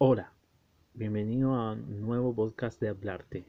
[0.00, 0.32] Hola,
[0.94, 3.44] bienvenido a un nuevo podcast de Hablarte.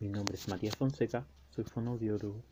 [0.00, 2.44] Mi nombre es Matías Fonseca, soy fonoaudiólogo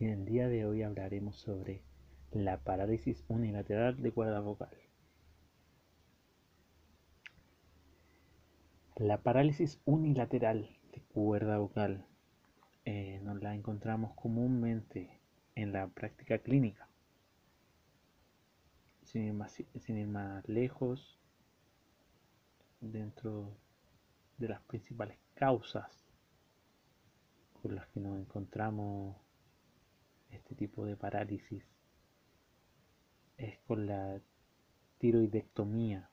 [0.00, 1.84] y en el día de hoy hablaremos sobre
[2.32, 4.76] la parálisis unilateral de cuerda vocal.
[8.96, 12.04] La parálisis unilateral de cuerda vocal
[12.84, 15.20] eh, nos la encontramos comúnmente
[15.54, 16.88] en la práctica clínica.
[19.04, 19.40] Sin
[19.78, 21.20] sin ir más lejos,
[22.92, 23.56] dentro
[24.38, 26.04] de las principales causas
[27.62, 29.16] por las que nos encontramos
[30.30, 31.64] este tipo de parálisis
[33.36, 34.20] es con la
[34.98, 36.10] tiroidectomía,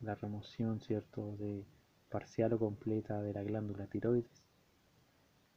[0.00, 1.64] la remoción, ¿cierto?, de
[2.08, 4.42] parcial o completa de la glándula tiroides,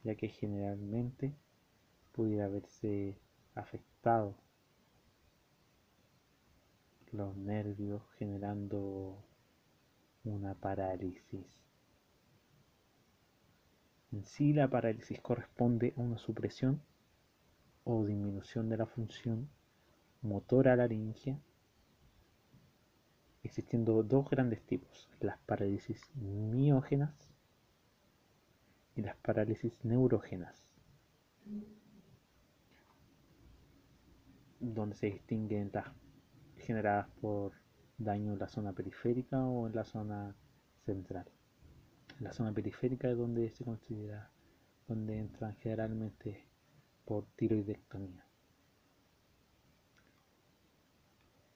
[0.02, 1.34] ya que generalmente
[2.12, 3.18] pudiera haberse
[3.54, 4.36] afectado
[7.12, 9.24] los nervios generando
[10.24, 11.46] una parálisis.
[14.12, 16.80] En sí la parálisis corresponde a una supresión
[17.84, 19.48] o disminución de la función
[20.22, 21.38] motora laringea,
[23.42, 27.14] existiendo dos grandes tipos, las parálisis miógenas
[28.96, 30.64] y las parálisis neurógenas,
[34.60, 35.88] donde se distinguen las
[36.56, 37.63] generadas por
[37.98, 40.34] daño en la zona periférica o en la zona
[40.84, 41.26] central.
[42.20, 44.30] la zona periférica es donde se considera,
[44.86, 46.46] donde entran generalmente
[47.04, 48.24] por tiroidectomía.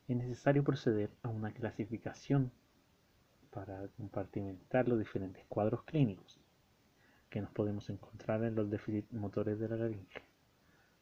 [0.09, 2.51] Es necesario proceder a una clasificación
[3.51, 6.41] para compartimentar los diferentes cuadros clínicos
[7.31, 10.23] que nos podemos encontrar en los déficits motores de la laringe.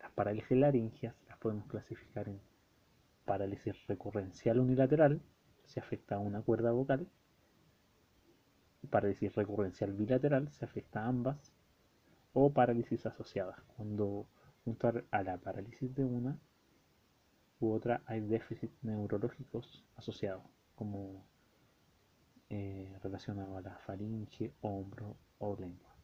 [0.01, 2.41] Las parálisis laringias las podemos clasificar en
[3.27, 5.21] parálisis recurrencial unilateral,
[5.67, 7.07] se afecta a una cuerda vocal.
[8.89, 11.53] Parálisis recurrencial bilateral, se afecta a ambas.
[12.33, 14.27] O parálisis asociada, cuando
[14.65, 16.39] junto a la parálisis de una
[17.61, 20.45] u otra hay déficits neurológicos asociados,
[20.75, 21.27] como
[22.51, 25.95] eh, relacionado a la faringe, hombro o lengua.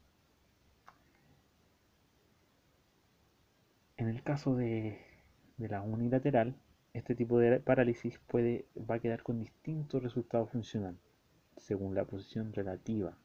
[3.96, 4.98] En el caso de
[5.58, 6.56] la unilateral,
[6.92, 11.00] este tipo de parálisis puede, va a quedar con distintos resultados funcionales,
[11.56, 13.16] según la posición relativa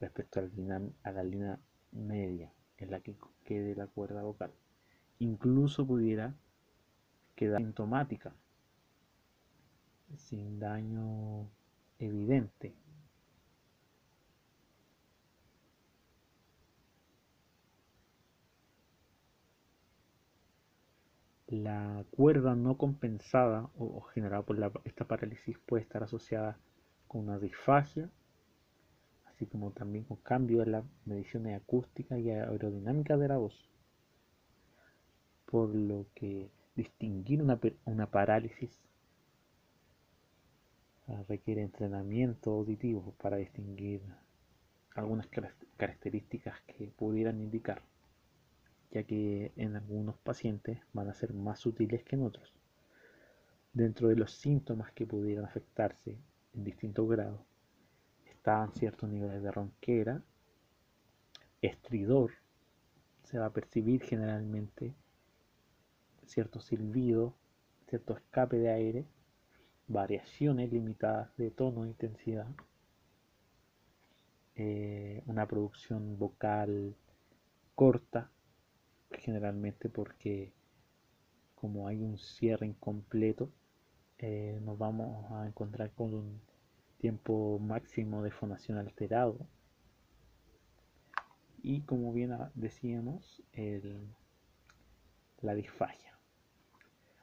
[0.00, 1.58] respecto a la línea
[1.92, 4.52] media en la que quede la cuerda vocal.
[5.18, 6.34] Incluso pudiera
[7.34, 8.34] quedar sintomática,
[10.16, 11.50] sin daño
[11.98, 12.74] evidente
[21.48, 26.58] La cuerda no compensada o, generada por esta parálisis puede estar asociada
[27.06, 28.10] con una disfagia,
[29.24, 33.66] así como también con cambios en las mediciones acústicas y aerodinámicas de la voz.
[35.46, 38.78] Por lo que distinguir una, una parálisis
[41.06, 44.02] ah, requiere entrenamiento auditivo para distinguir
[44.94, 45.26] algunas
[45.78, 47.80] características que pudieran indicar
[48.90, 52.54] ya que en algunos pacientes van a ser más sutiles que en otros.
[53.72, 56.18] Dentro de los síntomas que pudieran afectarse
[56.54, 57.40] en distintos grados
[58.26, 60.22] están ciertos niveles de ronquera,
[61.60, 62.32] estridor,
[63.24, 64.94] se va a percibir generalmente
[66.24, 67.34] cierto silbido,
[67.88, 69.06] cierto escape de aire,
[69.86, 72.48] variaciones limitadas de tono e intensidad,
[74.56, 76.94] eh, una producción vocal
[77.74, 78.30] corta,
[79.10, 80.52] generalmente porque
[81.54, 83.50] como hay un cierre incompleto,
[84.18, 86.40] eh, nos vamos a encontrar con un
[86.98, 89.38] tiempo máximo de fonación alterado.
[91.62, 93.42] Y como bien decíamos,
[95.42, 96.16] la disfagia.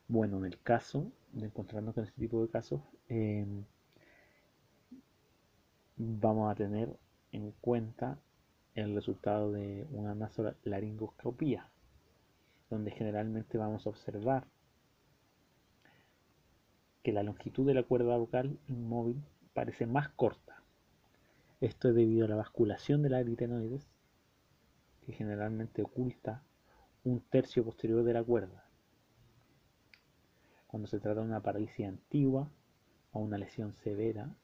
[0.08, 3.64] Bueno, en el caso de encontrarnos con este tipo de casos, em,
[5.98, 6.90] vamos a tener
[7.32, 8.20] en cuenta
[8.76, 11.70] el resultado de una nasolaringoscopía
[12.70, 14.48] donde generalmente vamos a observar
[17.04, 19.24] que la longitud de la cuerda vocal inmóvil
[19.54, 20.64] parece más corta.
[21.62, 23.88] Esto es debido a la basculación de la aritenoides,
[25.06, 26.44] que generalmente oculta
[27.04, 28.66] un tercio posterior de la cuerda.
[30.68, 32.50] Cuando se trata de una parálisis antigua
[33.12, 34.36] o una lesión severa,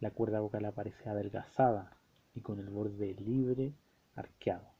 [0.00, 1.96] la cuerda vocal aparece adelgazada
[2.34, 3.74] y con el borde libre
[4.14, 4.77] arqueado.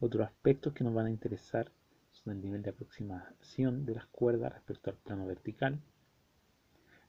[0.00, 1.72] Otros aspectos que nos van a interesar
[2.12, 5.80] son el nivel de aproximación de las cuerdas respecto al plano vertical,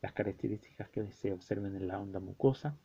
[0.02, 2.78] las características que se observen en la onda mucosa,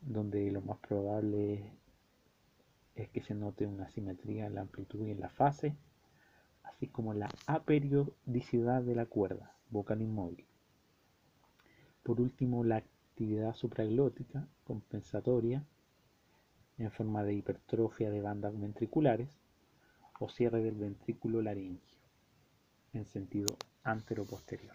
[0.00, 1.72] donde lo más probable
[2.94, 5.76] es que se note una simetría en la amplitud y en la fase,
[6.64, 10.46] así como la aperiodicidad de la cuerda vocal inmóvil.
[12.02, 15.64] Por último, la actividad supraglótica compensatoria
[16.78, 19.28] en forma de hipertrofia de bandas ventriculares
[20.18, 21.98] o cierre del ventrículo laringio
[22.92, 24.74] en sentido antero-posterior.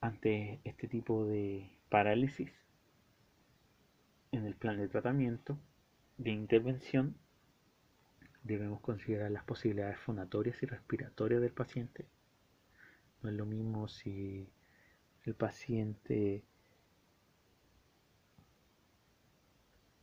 [0.00, 2.50] Ante este tipo de parálisis,
[4.32, 5.58] en el plan de tratamiento
[6.18, 7.16] de intervención
[8.42, 12.06] debemos considerar las posibilidades fonatorias y respiratorias del paciente.
[13.22, 14.48] No es lo mismo si
[15.24, 16.44] el paciente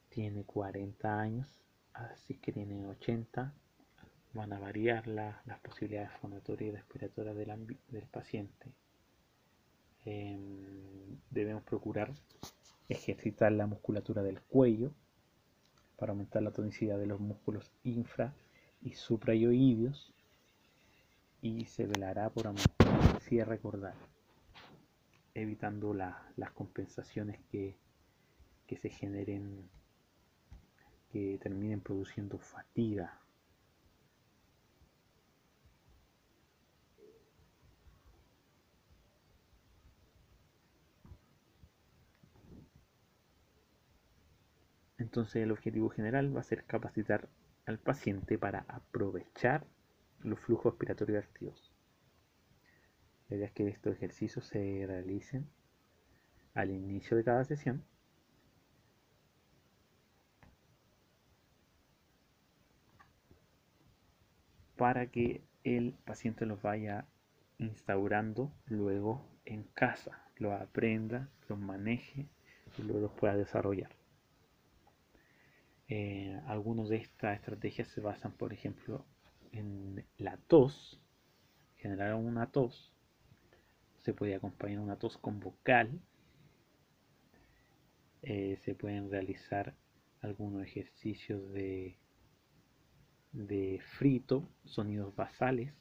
[0.10, 1.48] tiene 40 años,
[1.94, 3.54] así que tiene 80,
[4.34, 8.72] van a variar las posibilidades fonatorias y respiratorias del, del paciente.
[10.06, 12.14] Em, debemos procurar
[12.90, 14.94] ejercitar la musculatura del cuello
[15.98, 18.34] para aumentar la tonicidad de los músculos infra
[18.82, 20.14] y suprayoideos
[21.42, 22.85] y se velará por aumentar
[23.26, 23.96] el cierre cordal,
[25.34, 27.76] evitando las compensaciones que,
[28.68, 29.68] que se generen,
[31.12, 33.20] que terminen produciendo fatiga
[44.98, 47.30] Entonces el objetivo general va a ser capacitar
[47.66, 49.66] al paciente para aprovechar
[50.24, 51.75] los flujos respiratorios activos.
[53.30, 55.48] Es que estos ejercicios se realicen
[56.54, 57.84] al inicio de cada sesión
[64.78, 67.06] para que el paciente los vaya
[67.58, 72.28] instaurando luego en casa, lo aprenda, los maneje
[72.78, 73.92] y luego los pueda desarrollar.
[75.88, 79.06] Eh, algunas de estas estrategias se basan, por ejemplo,
[79.52, 81.02] en la tos,
[81.78, 82.95] generar una tos.
[84.06, 86.00] Se puede acompañar una tos con vocal.
[88.22, 89.74] Eh, se pueden realizar
[90.22, 91.98] algunos ejercicios de,
[93.32, 95.74] de frito, sonidos basales,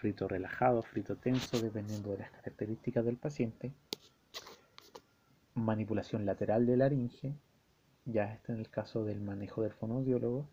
[0.00, 3.72] frito relajado, frito tenso, dependiendo de las características del paciente.
[5.54, 7.34] Manipulación lateral de laringe,
[8.04, 10.48] ya está en el caso del manejo del fonoaudiólogo,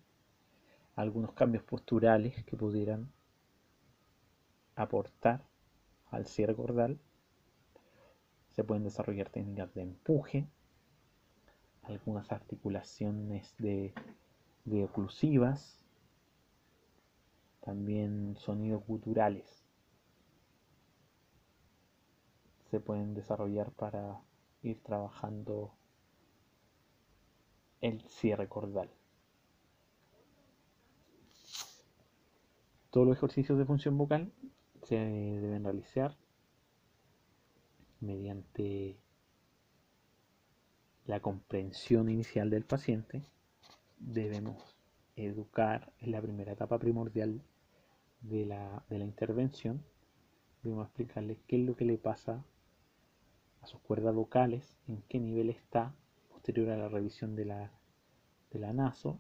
[0.96, 3.12] algunos cambios posturales que pudieran
[4.76, 5.51] aportar
[6.12, 7.00] al cierre cordal.
[8.52, 10.48] Se pueden desarrollar técnicas de empuje,
[11.84, 13.94] algunas articulaciones de,
[14.66, 15.84] de oclusivas,
[17.62, 19.64] también sonidos guturales.
[22.70, 24.22] Se pueden desarrollar para
[24.64, 25.74] ir trabajando
[27.80, 28.90] el cierre cordal.
[32.92, 34.32] Todos los ejercicios de función vocal
[34.84, 36.18] se deben realizar
[38.00, 38.98] mediante
[41.06, 43.24] la comprensión inicial del paciente.
[43.98, 44.76] Debemos
[45.16, 47.42] educar en la primera etapa primordial
[48.22, 49.84] de la, de la intervención.
[50.64, 52.44] Debemos explicarle qué es lo que le pasa
[53.62, 55.94] a sus cuerdas vocales, en qué nivel está
[56.30, 57.72] posterior a la revisión de la,
[58.52, 59.20] de la NASO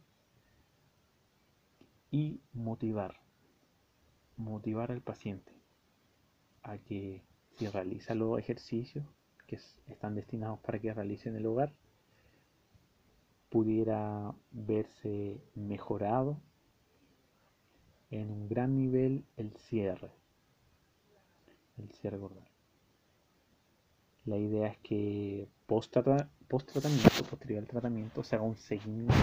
[2.09, 3.20] y motivar,
[4.41, 5.51] motivar al paciente
[6.63, 7.23] a que
[7.57, 9.05] si realiza los ejercicios
[9.47, 11.73] que están destinados para que realice en el hogar,
[13.49, 16.39] pudiera verse mejorado
[18.09, 20.11] en un gran nivel el cierre,
[21.77, 22.47] el cierre gordal.
[24.25, 29.15] La idea es que post tratamiento, posterior al tratamiento, se haga un seguimiento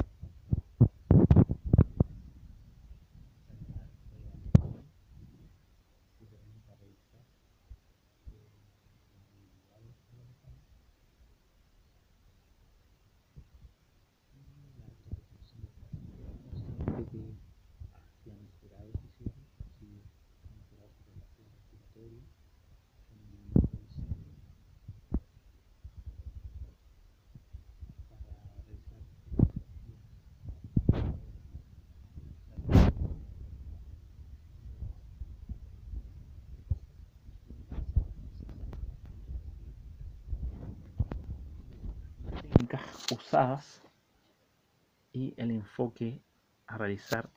[45.13, 46.21] y el enfoque
[46.67, 47.29] a realizar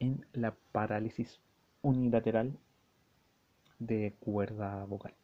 [0.00, 1.40] en la parálisis
[1.80, 2.58] unilateral
[3.78, 5.14] de cuerda vocal.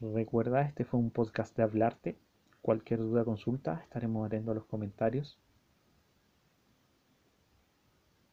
[0.00, 2.18] Recuerda, este fue un podcast de Hablarte.
[2.60, 5.38] Cualquier duda consulta, estaremos atentos a los comentarios.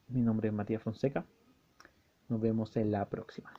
[0.07, 1.23] Mi nombre es Matías Fonseca.
[2.29, 3.53] Nos vemos en la próxima.